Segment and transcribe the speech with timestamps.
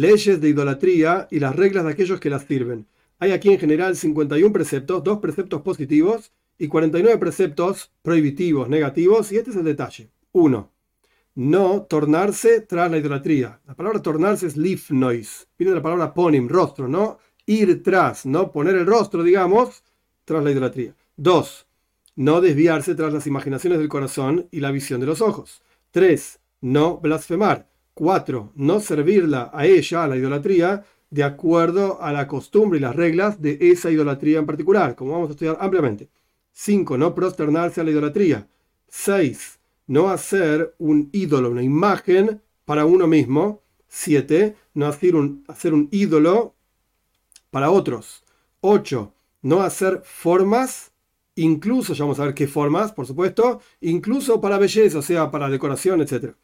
[0.00, 2.86] leyes de idolatría y las reglas de aquellos que las sirven.
[3.18, 9.36] Hay aquí en general 51 preceptos, dos preceptos positivos y 49 preceptos prohibitivos, negativos, y
[9.36, 10.10] este es el detalle.
[10.32, 10.70] 1.
[11.34, 13.60] No tornarse tras la idolatría.
[13.66, 17.18] La palabra tornarse es leaf noise, viene de la palabra ponim, rostro, ¿no?
[17.46, 19.84] Ir tras, no poner el rostro, digamos,
[20.24, 20.94] tras la idolatría.
[21.16, 21.66] 2.
[22.16, 25.62] No desviarse tras las imaginaciones del corazón y la visión de los ojos.
[25.90, 26.40] 3.
[26.62, 27.69] No blasfemar.
[28.00, 28.52] 4.
[28.54, 33.42] No servirla a ella, a la idolatría, de acuerdo a la costumbre y las reglas
[33.42, 36.08] de esa idolatría en particular, como vamos a estudiar ampliamente.
[36.52, 36.96] 5.
[36.96, 38.48] No prosternarse a la idolatría.
[38.88, 39.58] 6.
[39.88, 43.60] No hacer un ídolo, una imagen para uno mismo.
[43.88, 44.56] 7.
[44.72, 46.54] No hacer un, hacer un ídolo
[47.50, 48.24] para otros.
[48.62, 49.12] 8.
[49.42, 50.92] No hacer formas,
[51.34, 55.50] incluso, ya vamos a ver qué formas, por supuesto, incluso para belleza, o sea, para
[55.50, 56.34] decoración, etc.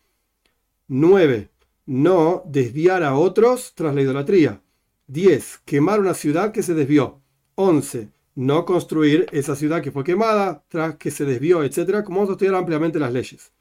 [0.88, 1.50] 9.
[1.87, 4.61] No desviar a otros tras la idolatría.
[5.06, 5.61] 10.
[5.65, 7.20] Quemar una ciudad que se desvió.
[7.55, 8.11] 11.
[8.34, 12.03] No construir esa ciudad que fue quemada tras que se desvió, etc.
[12.05, 13.53] Como vamos a ampliamente las leyes.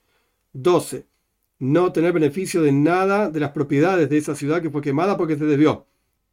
[0.54, 1.06] 12.
[1.60, 5.38] No tener beneficio de nada de las propiedades de esa ciudad que fue quemada porque
[5.38, 5.86] se desvió.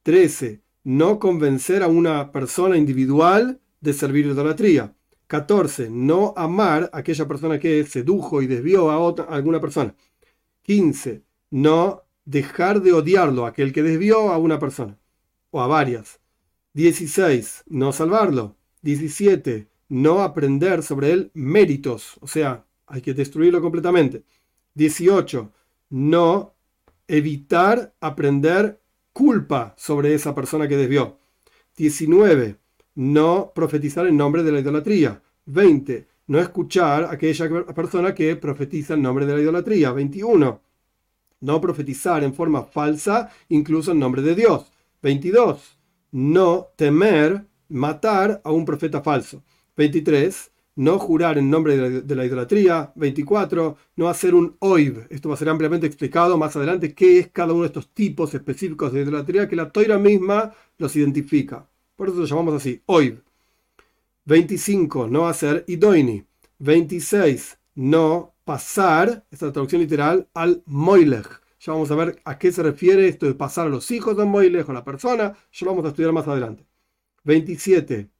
[0.02, 0.62] 13.
[0.84, 4.94] No convencer a una persona individual de servir idolatría.
[5.26, 5.90] 14.
[5.90, 9.94] No amar a aquella persona que sedujo y desvió a, otra, a alguna persona.
[10.62, 11.22] 15.
[11.52, 14.98] No dejar de odiarlo, aquel que desvió a una persona
[15.50, 16.18] o a varias.
[16.72, 17.64] 16.
[17.66, 18.56] No salvarlo.
[18.80, 19.68] 17.
[19.90, 24.24] No aprender sobre él méritos, o sea, hay que destruirlo completamente.
[24.76, 25.52] 18.
[25.90, 26.54] No
[27.06, 28.80] evitar aprender
[29.12, 31.18] culpa sobre esa persona que desvió.
[31.76, 32.56] 19.
[32.94, 35.22] No profetizar en nombre de la idolatría.
[35.44, 39.92] 20 no escuchar a aquella persona que profetiza en nombre de la idolatría.
[39.92, 40.62] 21.
[41.42, 44.72] No profetizar en forma falsa, incluso en nombre de Dios.
[45.02, 45.76] 22.
[46.12, 49.42] No temer matar a un profeta falso.
[49.76, 50.52] 23.
[50.76, 52.92] No jurar en nombre de la, idolatría.
[52.94, 53.76] 24.
[53.96, 55.06] No hacer un oiv.
[55.10, 58.32] Esto va a ser ampliamente explicado más adelante qué es cada uno de estos tipos
[58.34, 61.68] específicos de idolatría que la toira misma los identifica.
[61.96, 63.20] Por eso lo llamamos así, oiv.
[64.26, 66.24] 25, no hacer idoini.
[66.60, 71.40] 26, no pasar, esta traducción literal, al moilech.
[71.60, 74.24] Ya vamos a ver a qué se refiere esto de pasar a los hijos de
[74.24, 76.66] moilech o la persona, ya lo vamos a estudiar más adelante.
[77.24, 78.10] 27,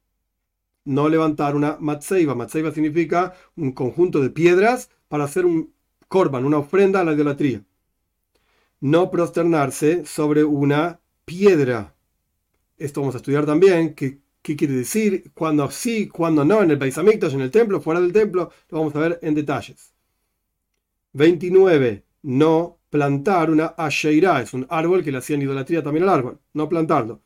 [0.85, 2.35] no levantar una matzeiva.
[2.35, 5.73] Matzeiva significa un conjunto de piedras para hacer un
[6.09, 7.65] korban, una ofrenda a la idolatría.
[8.81, 11.95] No prosternarse sobre una piedra.
[12.77, 17.33] Esto vamos a estudiar también, qué quiere decir, cuando sí, cuando no, en el paisamictos,
[17.35, 19.93] en el templo, fuera del templo, lo vamos a ver en detalles.
[21.13, 22.05] 29.
[22.23, 26.69] No plantar una asheira, es un árbol que le hacían idolatría también al árbol, no
[26.69, 27.23] plantarlo.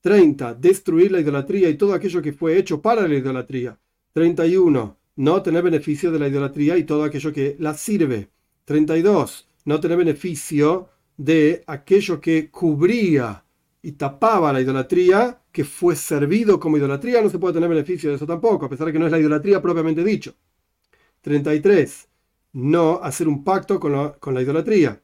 [0.00, 0.54] 30.
[0.54, 3.78] Destruir la idolatría y todo aquello que fue hecho para la idolatría.
[4.12, 4.98] 31.
[5.16, 8.30] No tener beneficio de la idolatría y todo aquello que la sirve.
[8.64, 9.48] 32.
[9.64, 13.44] No tener beneficio de aquello que cubría
[13.82, 18.16] y tapaba la idolatría que fue servido como idolatría, no se puede tener beneficio de
[18.16, 20.34] eso tampoco, a pesar de que no es la idolatría propiamente dicho.
[21.20, 22.08] 33.
[22.54, 25.02] No hacer un pacto con la, con la idolatría.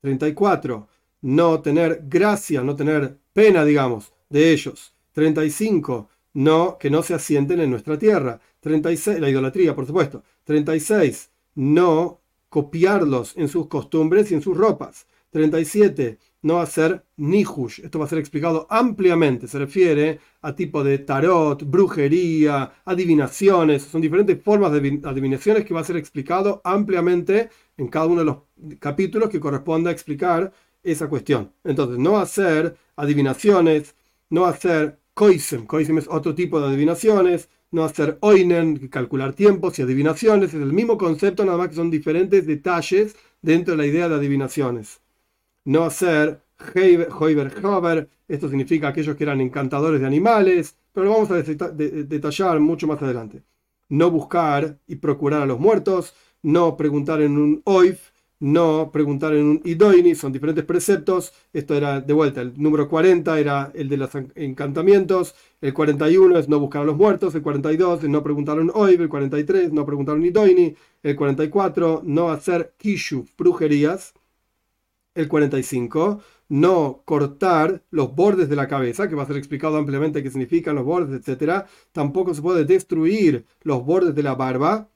[0.00, 0.88] 34.
[1.22, 4.94] No tener gracia, no tener pena, digamos, de ellos.
[5.12, 6.08] 35.
[6.34, 8.40] No, que no se asienten en nuestra tierra.
[8.60, 9.20] 36.
[9.20, 10.22] La idolatría, por supuesto.
[10.44, 11.30] 36.
[11.54, 15.06] No copiarlos en sus costumbres y en sus ropas.
[15.30, 17.80] 37 no hacer nihush.
[17.80, 19.46] Esto va a ser explicado ampliamente.
[19.48, 23.84] Se refiere a tipo de tarot, brujería, adivinaciones.
[23.84, 28.26] Son diferentes formas de adivinaciones que va a ser explicado ampliamente en cada uno de
[28.26, 28.36] los
[28.80, 31.52] capítulos que corresponda a explicar esa cuestión.
[31.64, 33.94] Entonces, no hacer adivinaciones,
[34.30, 35.66] no hacer koisem.
[35.66, 37.48] Koisem es otro tipo de adivinaciones.
[37.70, 40.52] No hacer oinen, calcular tiempos y adivinaciones.
[40.52, 44.16] Es el mismo concepto, nada más que son diferentes detalles dentro de la idea de
[44.16, 45.00] adivinaciones
[45.64, 46.40] no hacer
[47.18, 52.86] Hoiber esto significa aquellos que eran encantadores de animales, pero lo vamos a detallar mucho
[52.86, 53.42] más adelante.
[53.88, 58.10] No buscar y procurar a los muertos, no preguntar en un oif,
[58.40, 61.32] no preguntar en un idoini, son diferentes preceptos.
[61.52, 66.48] Esto era de vuelta, el número 40 era el de los encantamientos, el 41 es
[66.48, 69.84] no buscar a los muertos, el 42 es no preguntar un oif, el 43 no
[69.84, 74.14] preguntar un idoini, el 44 no hacer kishu, brujerías,
[75.14, 80.22] el 45, no cortar los bordes de la cabeza, que va a ser explicado ampliamente
[80.22, 81.64] qué significan los bordes, etc.
[81.92, 84.88] Tampoco se puede destruir los bordes de la barba.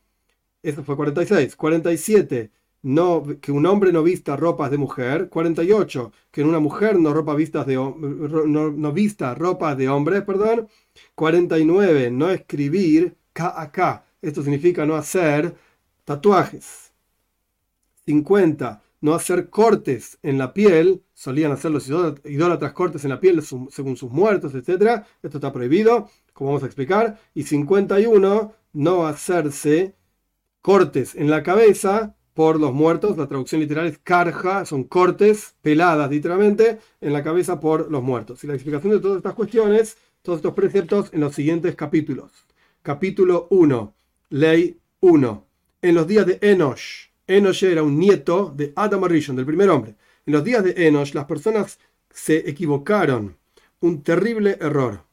[0.62, 1.56] Eso fue 46.
[1.56, 2.50] 47.
[2.82, 5.28] no, que un hombre no vista ropas de mujer.
[5.30, 10.68] 48, que una mujer no, ropa vistas de, no, no vista ropas de hombre, perdón.
[11.14, 15.54] 49, no escribir K Esto significa no hacer
[16.04, 16.92] tatuajes.
[18.06, 21.02] 50, no hacer cortes en la piel.
[21.14, 25.02] Solían hacer los idólatras cortes en la piel según sus muertos, etc.
[25.22, 27.18] Esto está prohibido, como vamos a explicar.
[27.34, 29.94] Y 51, no hacerse
[30.60, 33.16] cortes en la cabeza por los muertos.
[33.16, 38.44] La traducción literal es carja, son cortes, peladas literalmente, en la cabeza por los muertos.
[38.44, 42.32] Y la explicación de todas estas cuestiones, todos estos preceptos, en los siguientes capítulos.
[42.82, 43.94] Capítulo 1,
[44.28, 45.46] ley 1.
[45.82, 49.96] En los días de Enosh, Enosh era un nieto de Adam Arishon, del primer hombre.
[50.26, 51.78] En los días de Enosh, las personas
[52.10, 53.36] se equivocaron,
[53.80, 55.04] un terrible error.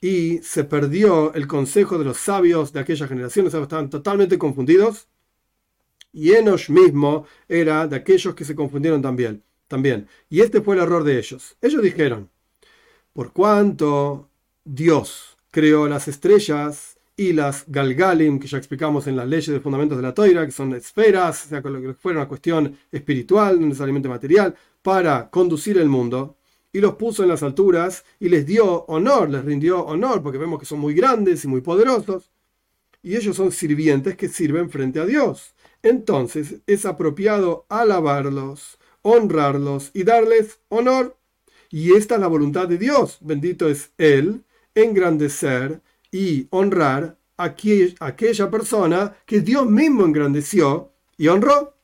[0.00, 5.08] Y se perdió el consejo de los sabios de aquella generación, estaban totalmente confundidos
[6.12, 9.42] y Enosh mismo era de aquellos que se confundieron también.
[9.68, 10.06] también.
[10.28, 11.56] Y este fue el error de ellos.
[11.62, 12.28] Ellos dijeron,
[13.14, 14.28] por cuanto
[14.64, 16.91] Dios creó las estrellas
[17.28, 20.52] y las galgalim, que ya explicamos en las leyes de fundamentos de la toira, que
[20.52, 25.88] son esferas, o sea, que fuera una cuestión espiritual, no necesariamente material, para conducir el
[25.88, 26.36] mundo,
[26.72, 30.58] y los puso en las alturas y les dio honor, les rindió honor, porque vemos
[30.58, 32.30] que son muy grandes y muy poderosos,
[33.02, 40.04] y ellos son sirvientes que sirven frente a Dios entonces es apropiado alabarlos, honrarlos y
[40.04, 41.16] darles honor.
[41.70, 43.18] Y esta es la voluntad de Dios.
[43.20, 47.44] Bendito es Él, engrandecer y honrar a
[48.00, 51.76] aquella persona que Dios mismo engrandeció y honró.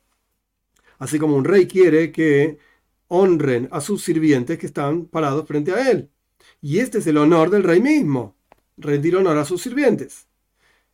[0.99, 2.59] Así como un rey quiere que
[3.07, 6.09] honren a sus sirvientes que están parados frente a él.
[6.61, 8.35] Y este es el honor del rey mismo,
[8.77, 10.27] rendir honor a sus sirvientes.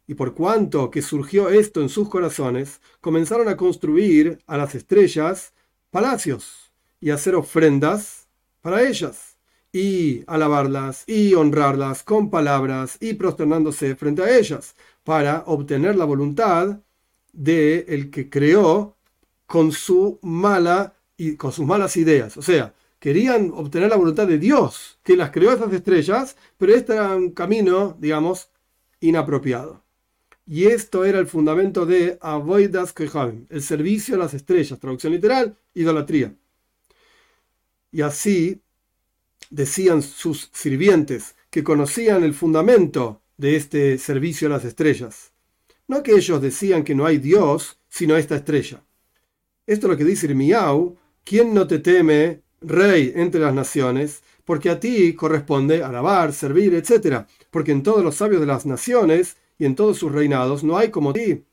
[0.07, 5.53] Y por cuanto que surgió esto en sus corazones, comenzaron a construir a las estrellas
[5.89, 8.27] palacios y hacer ofrendas
[8.61, 9.34] para ellas,
[9.75, 14.73] y alabarlas y honrarlas con palabras y prosternándose frente a ellas,
[15.03, 16.79] para obtener la voluntad
[17.33, 18.95] de el que creó
[19.45, 22.37] con su mala y con sus malas ideas.
[22.37, 26.93] O sea, querían obtener la voluntad de Dios, que las creó esas estrellas, pero este
[26.93, 28.47] era un camino, digamos,
[29.01, 29.83] inapropiado.
[30.47, 35.57] Y esto era el fundamento de Avoidas Kehavim, el servicio a las estrellas, traducción literal,
[35.73, 36.33] idolatría.
[37.91, 38.61] Y así
[39.49, 45.31] decían sus sirvientes que conocían el fundamento de este servicio a las estrellas.
[45.87, 48.83] No que ellos decían que no hay Dios, sino esta estrella.
[49.67, 54.21] Esto es lo que dice Irmiau, ¿quién no te teme, rey entre las naciones?
[54.43, 57.25] Porque a ti corresponde alabar, servir, etc.
[57.51, 60.89] Porque en todos los sabios de las naciones y en todos sus reinados no hay
[60.89, 61.43] como ti.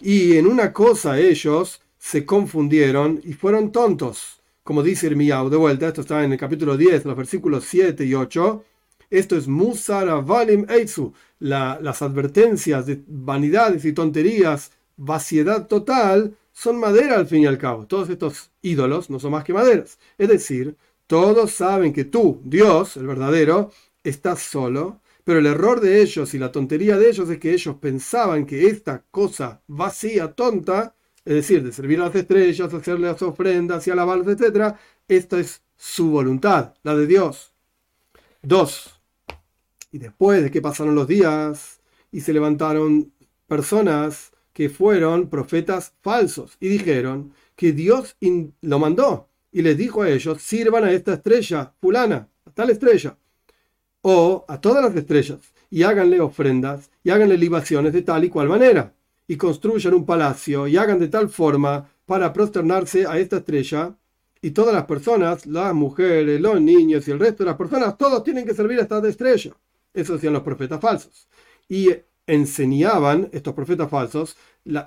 [0.00, 4.41] Y en una cosa ellos se confundieron y fueron tontos.
[4.64, 8.14] Como dice Irmiau, de vuelta, esto está en el capítulo 10, los versículos 7 y
[8.14, 8.64] 8.
[9.10, 17.16] Esto es Musar Avalim Eitzu, las advertencias de vanidades y tonterías, vaciedad total, son madera
[17.16, 17.86] al fin y al cabo.
[17.86, 19.98] Todos estos ídolos no son más que maderas.
[20.16, 20.76] Es decir,
[21.06, 23.72] todos saben que tú, Dios, el verdadero,
[24.04, 27.76] estás solo pero el error de ellos y la tontería de ellos es que ellos
[27.76, 33.22] pensaban que esta cosa vacía, tonta, es decir, de servir a las estrellas, hacerle las
[33.22, 34.74] ofrendas y alabarlas, etc.,
[35.08, 37.52] esta es su voluntad, la de Dios.
[38.42, 39.00] Dos.
[39.90, 43.12] Y después de que pasaron los días y se levantaron
[43.46, 48.16] personas que fueron profetas falsos y dijeron que Dios
[48.60, 53.16] lo mandó y les dijo a ellos, sirvan a esta estrella fulana, a tal estrella
[54.00, 55.38] o a todas las estrellas,
[55.70, 58.92] y háganle ofrendas, y háganle libaciones de tal y cual manera,
[59.32, 63.96] y construyan un palacio, y hagan de tal forma para prosternarse a esta estrella,
[64.42, 68.22] y todas las personas, las mujeres, los niños y el resto de las personas, todos
[68.24, 69.56] tienen que servir a esta estrella.
[69.94, 71.28] Eso decían los profetas falsos.
[71.66, 71.88] Y
[72.26, 74.36] enseñaban estos profetas falsos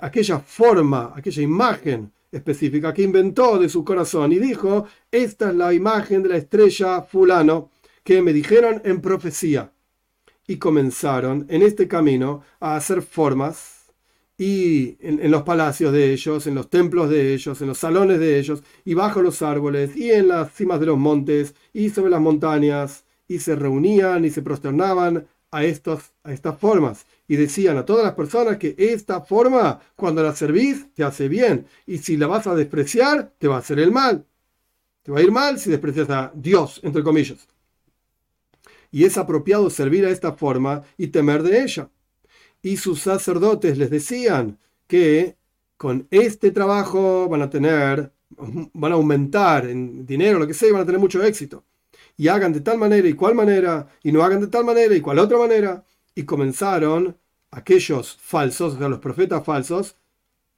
[0.00, 5.74] aquella forma, aquella imagen específica que inventó de su corazón y dijo, esta es la
[5.74, 7.70] imagen de la estrella fulano
[8.04, 9.72] que me dijeron en profecía.
[10.46, 13.75] Y comenzaron en este camino a hacer formas
[14.38, 18.38] y en, los palacios de ellos, en los templos de ellos, en los salones de
[18.38, 22.20] ellos, y bajo los árboles, y en las cimas de los montes, y sobre las
[22.20, 27.06] montañas, y se reunían y se prosternaban a, estos, a estas formas.
[27.28, 31.66] Y decían a todas las personas que esta forma, cuando la servís, te hace bien.
[31.86, 34.26] Y si la vas a despreciar, te va a hacer el mal.
[35.02, 37.48] Te va a ir mal si desprecias a Dios, entre comillas
[38.90, 41.90] y es apropiado servir a esta forma y temer de ella.
[42.66, 44.58] Y sus sacerdotes les decían
[44.88, 45.36] que
[45.76, 50.82] con este trabajo van a tener, van a aumentar en dinero, lo que sea, van
[50.82, 51.62] a tener mucho éxito.
[52.16, 55.00] Y hagan de tal manera y cual manera, y no hagan de tal manera y
[55.00, 55.84] cual otra manera.
[56.16, 57.16] Y comenzaron
[57.52, 59.94] aquellos falsos, o sea, los profetas falsos,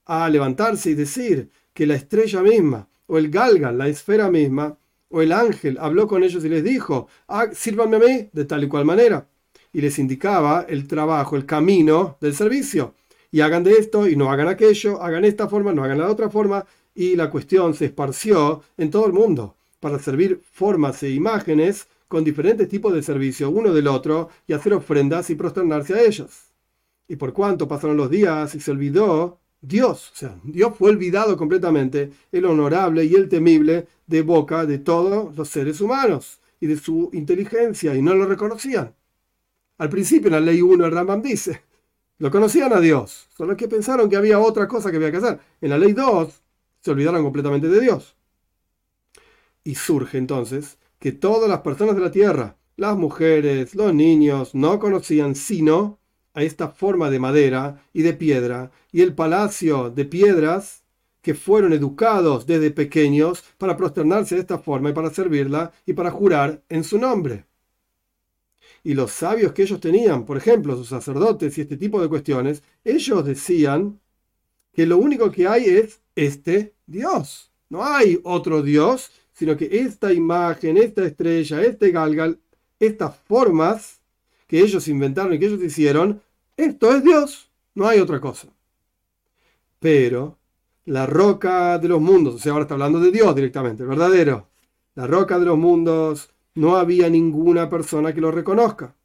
[0.07, 4.79] a levantarse y decir que la estrella misma, o el galgan, la esfera misma,
[5.11, 8.65] o el ángel habló con ellos y les dijo, ah, sírvanme a mí de tal
[8.65, 9.29] y cual manera.
[9.73, 12.95] Y les indicaba el trabajo, el camino del servicio.
[13.31, 16.31] Y hagan de esto y no hagan aquello, hagan esta forma, no hagan la otra
[16.31, 16.65] forma.
[16.95, 22.25] Y la cuestión se esparció en todo el mundo para servir formas e imágenes con
[22.25, 26.49] diferentes tipos de servicio uno del otro y hacer ofrendas y prosternarse a ellos.
[27.07, 31.37] Y por cuanto pasaron los días y se olvidó Dios, o sea, Dios fue olvidado
[31.37, 36.77] completamente, el honorable y el temible de boca de todos los seres humanos y de
[36.77, 38.95] su inteligencia, y no lo reconocían.
[39.78, 41.62] Al principio en la ley 1 el Rambam dice,
[42.18, 45.38] lo conocían a Dios, solo que pensaron que había otra cosa que había que hacer.
[45.61, 46.42] En la ley 2
[46.80, 48.16] se olvidaron completamente de Dios.
[49.62, 54.80] Y surge entonces que todas las personas de la tierra, las mujeres, los niños, no
[54.80, 56.00] conocían sino
[56.35, 60.82] a esta forma de madera y de piedra y el palacio de piedras
[61.23, 66.11] que fueron educados desde pequeños para prosternarse de esta forma y para servirla y para
[66.11, 67.48] jurar en su nombre.
[68.85, 72.63] Y los sabios que ellos tenían, por ejemplo, sus sacerdotes y este tipo de cuestiones,
[72.85, 74.01] ellos decían
[74.73, 77.51] que lo único que hay es este Dios.
[77.69, 82.39] No hay otro Dios, sino que esta imagen, esta estrella, este galgal,
[82.81, 84.01] estas formas
[84.47, 86.23] que ellos inventaron y que ellos hicieron,
[86.57, 88.49] esto es Dios, no hay otra cosa.
[89.79, 90.39] Pero
[90.87, 94.49] la roca de los mundos, o sea, ahora está hablando de Dios directamente, verdadero.
[94.95, 98.97] La roca de los mundos, no había ninguna persona que lo reconozca.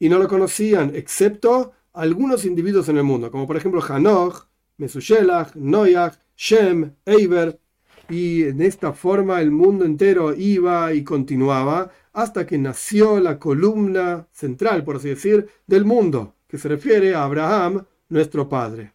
[0.00, 5.54] Y no lo conocían, excepto algunos individuos en el mundo, como por ejemplo Hanoch, Mesushelach,
[5.54, 7.60] Noach, Shem, Eiber.
[8.08, 14.26] Y en esta forma el mundo entero iba y continuaba hasta que nació la columna
[14.32, 18.92] central, por así decir, del mundo, que se refiere a Abraham, nuestro padre.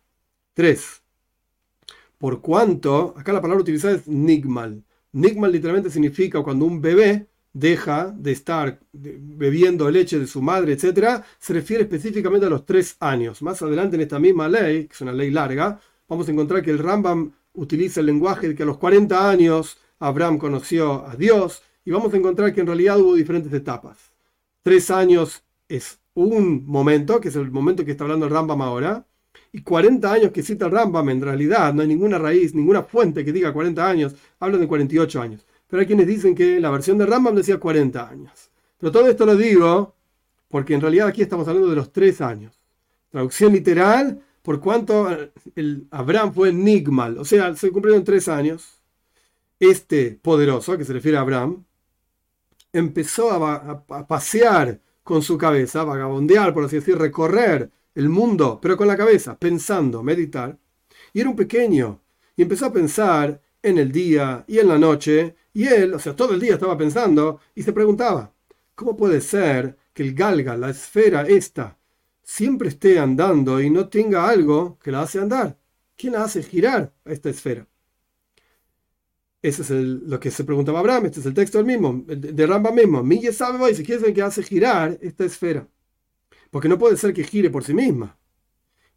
[0.55, 1.01] 3.
[2.17, 4.83] Por cuanto, acá la palabra utilizada es nigmal.
[5.13, 11.23] Nigmal literalmente significa cuando un bebé deja de estar bebiendo leche de su madre, etc.,
[11.37, 13.41] se refiere específicamente a los tres años.
[13.41, 16.71] Más adelante en esta misma ley, que es una ley larga, vamos a encontrar que
[16.71, 21.63] el Rambam utiliza el lenguaje de que a los 40 años Abraham conoció a Dios,
[21.83, 23.97] y vamos a encontrar que en realidad hubo diferentes etapas.
[24.63, 29.05] Tres años es un momento, que es el momento que está hablando el Rambam ahora,
[29.51, 33.25] y 40 años que cita el Rambam, en realidad no hay ninguna raíz, ninguna fuente
[33.25, 35.45] que diga 40 años, hablan de 48 años.
[35.71, 38.51] Pero hay quienes dicen que la versión de Rambam decía 40 años.
[38.77, 39.95] Pero todo esto lo digo
[40.49, 42.59] porque en realidad aquí estamos hablando de los tres años.
[43.09, 45.07] Traducción literal, por cuanto
[45.55, 48.81] el Abraham fue Nigmal, o sea, se cumplieron tres años.
[49.61, 51.63] Este poderoso, que se refiere a Abraham,
[52.73, 58.75] empezó a, a pasear con su cabeza, vagabondear, por así decir, recorrer el mundo, pero
[58.75, 60.57] con la cabeza, pensando, meditar.
[61.13, 62.01] Y era un pequeño,
[62.35, 66.15] y empezó a pensar en el día y en la noche, y él, o sea,
[66.15, 68.33] todo el día estaba pensando, y se preguntaba,
[68.75, 71.77] ¿cómo puede ser que el galga, la esfera esta,
[72.23, 75.57] siempre esté andando y no tenga algo que la hace andar?
[75.97, 77.67] ¿Quién la hace girar a esta esfera?
[79.41, 82.71] Ese es lo que se preguntaba Abraham, este es el texto del mismo, de Ramba
[82.71, 83.03] mismo.
[83.03, 85.67] Mille sabe si quiere que hace girar esta esfera.
[86.51, 88.17] Porque no puede ser que gire por sí misma.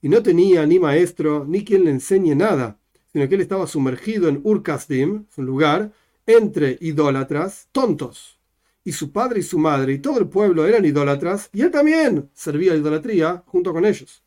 [0.03, 2.79] Y no tenía ni maestro, ni quien le enseñe nada
[3.15, 5.93] sino que él estaba sumergido en Urkasdim, un lugar,
[6.27, 8.39] entre idólatras, tontos.
[8.85, 12.31] Y su padre y su madre y todo el pueblo eran idólatras, y él también
[12.35, 14.23] servía a idolatría junto con ellos.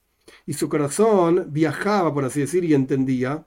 [0.46, 3.46] Y su corazón viajaba, por así decir, y entendía,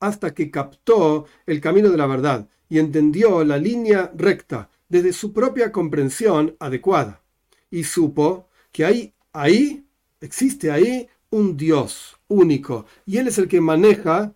[0.00, 5.32] hasta que captó el camino de la verdad y entendió la línea recta desde su
[5.32, 7.22] propia comprensión adecuada.
[7.70, 9.86] Y supo que hay ahí,
[10.20, 14.34] existe ahí un Dios único y Él es el que maneja,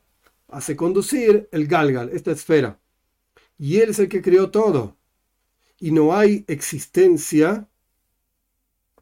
[0.48, 2.78] hace conducir el Galgal, esta esfera.
[3.62, 4.96] Y Él es el que creó todo.
[5.78, 7.68] Y no hay existencia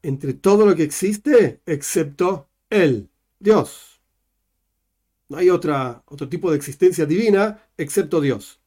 [0.02, 4.02] entre todo lo que existe excepto Él, Dios.
[5.30, 8.60] No hay otra, otro tipo de existencia divina excepto Dios.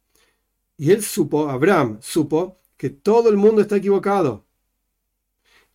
[0.78, 4.48] Y él supo, Abraham supo, que todo el mundo está equivocado.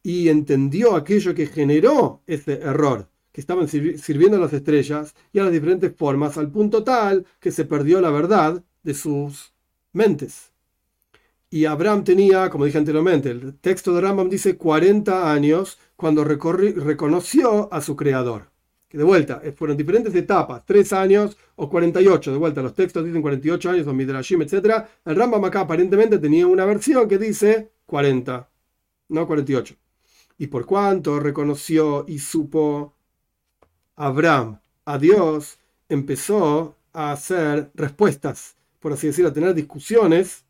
[0.03, 5.45] Y entendió aquello que generó ese error que estaban sirviendo a las estrellas y a
[5.45, 9.55] las diferentes formas, al punto tal que se perdió la verdad de sus
[9.99, 10.53] mentes.
[11.51, 17.73] Y Abraham tenía, como dije anteriormente, el texto de Rambam dice 40 años cuando reconoció
[17.73, 18.51] a su creador.
[18.89, 23.05] que de vuelta eh, fueron diferentes etapas, tres años o 48, de vuelta los textos
[23.05, 24.85] dicen 48 años o Midrashim, etc.
[25.05, 28.49] El Rambam acá aparentemente tenía una versión que dice 40,
[29.11, 29.75] no 48.
[30.39, 32.95] Y por cuanto reconoció y supo
[33.97, 40.45] Abraham a Dios, empezó a hacer respuestas, por así decirlo, a tener discusiones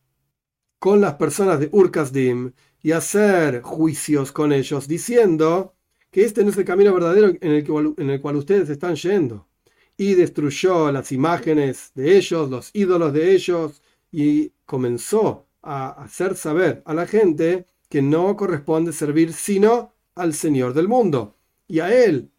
[0.78, 5.74] con las personas de Urkasdim y hacer juicios con ellos, diciendo
[6.10, 8.94] que este no es el camino verdadero en el, que, en el cual ustedes están
[8.94, 9.48] yendo.
[9.96, 13.82] Y destruyó las imágenes de ellos, los ídolos de ellos,
[14.12, 20.72] y comenzó a hacer saber a la gente que no corresponde servir sino al Señor
[20.74, 21.36] del mundo.
[21.66, 22.30] Y a Él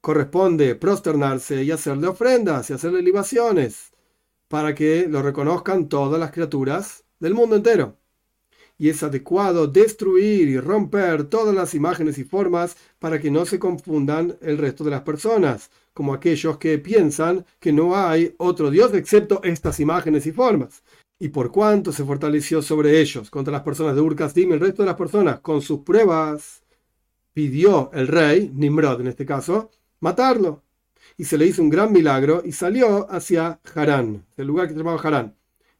[0.00, 3.93] corresponde prosternarse y hacerle ofrendas y hacerle libaciones,
[4.54, 7.96] para que lo reconozcan todas las criaturas del mundo entero
[8.78, 13.58] y es adecuado destruir y romper todas las imágenes y formas para que no se
[13.58, 18.94] confundan el resto de las personas, como aquellos que piensan que no hay otro Dios
[18.94, 20.84] excepto estas imágenes y formas.
[21.18, 24.86] Y por cuanto se fortaleció sobre ellos contra las personas de Urkasdim, el resto de
[24.86, 26.62] las personas, con sus pruebas,
[27.32, 30.63] pidió el rey, Nimrod en este caso, matarlo.
[31.16, 34.78] Y se le hizo un gran milagro y salió hacia Harán, el lugar que se
[34.78, 35.34] llamaba Harán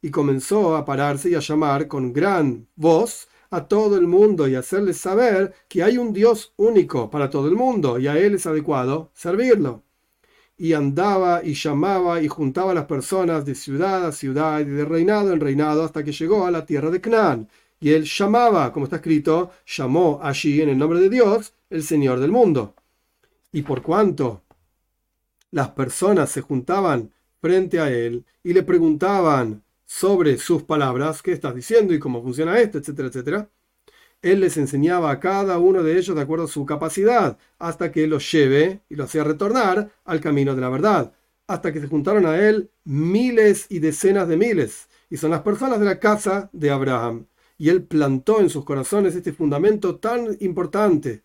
[0.05, 4.53] y comenzó a pararse y a llamar con gran voz a todo el mundo y
[4.53, 8.45] hacerles saber que hay un Dios único para todo el mundo y a Él es
[8.45, 9.81] adecuado servirlo.
[10.59, 14.85] Y andaba y llamaba y juntaba a las personas de ciudad a ciudad y de
[14.85, 17.49] reinado en reinado hasta que llegó a la tierra de Canaán.
[17.79, 22.19] Y él llamaba, como está escrito, llamó allí en el nombre de Dios, el Señor
[22.19, 22.75] del mundo.
[23.51, 24.43] Y por cuanto
[25.55, 31.55] las personas se juntaban frente a él y le preguntaban sobre sus palabras, qué estás
[31.55, 33.49] diciendo y cómo funciona esto, etcétera, etcétera.
[34.21, 38.05] Él les enseñaba a cada uno de ellos de acuerdo a su capacidad, hasta que
[38.05, 41.13] los lleve y los hacía retornar al camino de la verdad,
[41.47, 45.79] hasta que se juntaron a él miles y decenas de miles, y son las personas
[45.79, 47.27] de la casa de Abraham.
[47.57, 51.23] Y él plantó en sus corazones este fundamento tan importante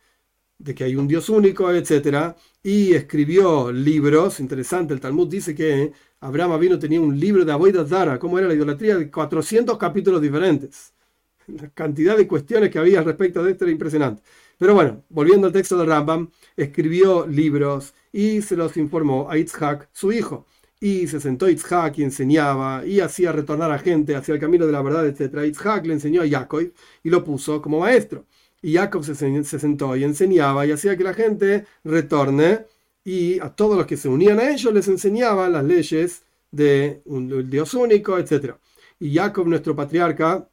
[0.60, 2.34] de que hay un Dios único, etc.
[2.62, 7.84] Y escribió libros, interesante, el Talmud dice que Abraham vino tenía un libro de Aboida
[7.86, 10.92] Zara, cómo era la idolatría, de 400 capítulos diferentes.
[11.46, 14.22] La cantidad de cuestiones que había respecto de esto era impresionante.
[14.58, 19.88] Pero bueno, volviendo al texto de Rambam, escribió libros y se los informó a Itzhak,
[19.92, 20.46] su hijo.
[20.78, 24.72] Y se sentó Itzhak y enseñaba y hacía retornar a gente hacia el camino de
[24.72, 25.46] la verdad, etc.
[25.46, 26.70] Itzhak le enseñó a Jacob
[27.02, 28.26] y lo puso como maestro.
[28.62, 32.66] Y Jacob se, se sentó y enseñaba y hacía que la gente retorne
[33.04, 37.48] y a todos los que se unían a ellos les enseñaba las leyes de un
[37.48, 38.54] Dios único, etc.
[38.98, 40.48] Y Jacob, nuestro patriarca,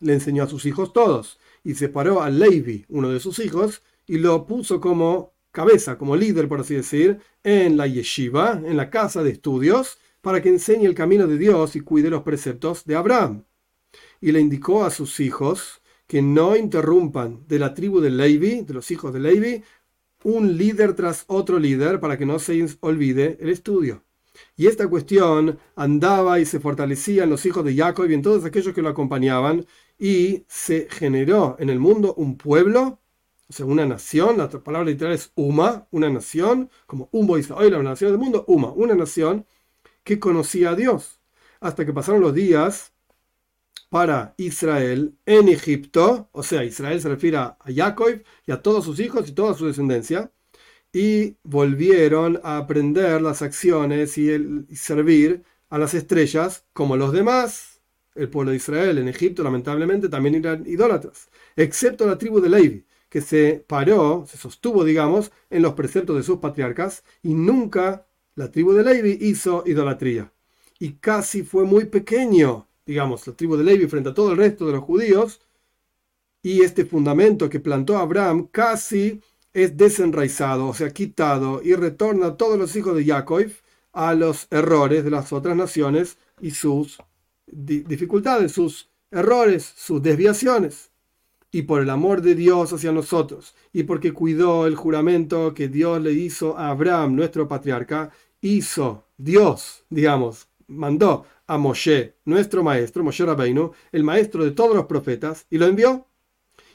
[0.00, 4.18] le enseñó a sus hijos todos y separó a Levi, uno de sus hijos, y
[4.18, 9.22] lo puso como cabeza, como líder, por así decir, en la yeshiva, en la casa
[9.22, 13.44] de estudios, para que enseñe el camino de Dios y cuide los preceptos de Abraham.
[14.20, 18.74] Y le indicó a sus hijos que no interrumpan de la tribu de Levi, de
[18.74, 19.62] los hijos de Levi,
[20.24, 24.04] un líder tras otro líder para que no se olvide el estudio.
[24.56, 28.44] Y esta cuestión andaba y se fortalecía en los hijos de Jacob y en todos
[28.44, 29.66] aquellos que lo acompañaban,
[29.98, 33.00] y se generó en el mundo un pueblo,
[33.48, 37.82] o sea, una nación, la palabra literal es Uma, una nación, como Umbo Israel, la
[37.82, 39.46] nación del mundo, Uma, una nación
[40.04, 41.20] que conocía a Dios.
[41.60, 42.92] Hasta que pasaron los días
[43.88, 49.00] para Israel en Egipto, o sea, Israel se refiere a Jacob y a todos sus
[49.00, 50.32] hijos y toda su descendencia,
[50.92, 57.82] y volvieron a aprender las acciones y, el, servir a las estrellas como los demás.
[58.14, 62.86] El pueblo de Israel en Egipto lamentablemente también eran idólatras, excepto la tribu de Levi,
[63.10, 68.50] que se paró, se sostuvo, digamos, en los preceptos de sus patriarcas y nunca la
[68.50, 70.32] tribu de Levi hizo idolatría.
[70.78, 74.66] Y casi fue muy pequeño digamos, la tribu de Levi frente a todo el resto
[74.66, 75.40] de los judíos,
[76.42, 79.20] y este fundamento que plantó Abraham casi
[79.52, 83.46] es desenraizado, o sea, quitado, y retorna a todos los hijos de Jacob
[83.92, 86.98] a los errores de las otras naciones y sus
[87.46, 90.90] dificultades, sus errores, sus desviaciones.
[91.50, 96.02] Y por el amor de Dios hacia nosotros, y porque cuidó el juramento que Dios
[96.02, 98.10] le hizo a Abraham, nuestro patriarca,
[98.42, 104.86] hizo Dios, digamos, mandó a Moshe, nuestro maestro, Moshe Rabbeinu, el maestro de todos los
[104.86, 106.06] profetas, y lo envió.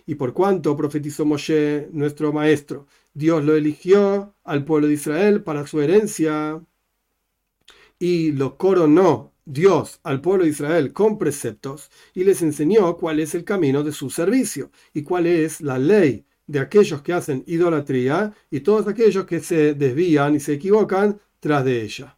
[0.05, 5.67] Y por cuanto profetizó Moshe, nuestro maestro, Dios lo eligió al pueblo de Israel para
[5.67, 6.63] su herencia
[7.99, 13.36] y lo coronó Dios al pueblo de Israel con preceptos y les enseñó cuál es
[13.36, 18.34] el camino de su servicio y cuál es la ley de aquellos que hacen idolatría
[18.49, 22.17] y todos aquellos que se desvían y se equivocan tras de ella.